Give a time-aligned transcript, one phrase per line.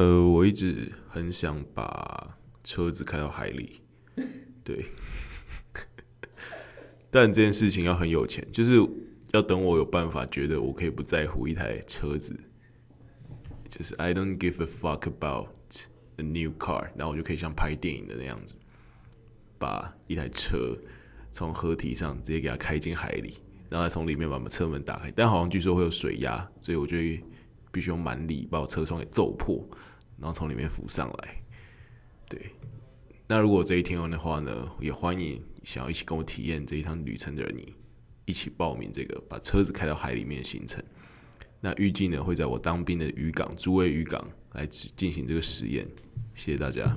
[0.00, 3.82] 呃，我一直很想把车子开到海里，
[4.64, 4.86] 对。
[7.10, 8.78] 但这件事情要很有钱，就是
[9.32, 12.34] 要等我有办法觉得我可以不在乎一台车子，
[13.68, 15.48] 就是 I don't give a fuck about
[16.16, 18.54] a new car，然后我就可以像拍电影的那样子，
[19.58, 20.74] 把一台车
[21.30, 23.34] 从河堤上直接给它开进海里，
[23.68, 25.12] 然后再从里面把车门打开。
[25.14, 26.96] 但好像据说会有水压，所以我就
[27.70, 29.64] 必须用蛮力把我车窗给揍破，
[30.18, 31.42] 然后从里面浮上来。
[32.28, 32.50] 对，
[33.26, 35.42] 那如果这一天的话呢，也欢迎。
[35.62, 37.74] 想要一起跟我体验这一趟旅程的人，你
[38.24, 40.82] 一起报名这个把车子开到海里面的行程。
[41.60, 45.86] 那预计呢会在我当兵的渔港，诸位渔港来进行这个实验。
[46.34, 46.96] 谢谢大家。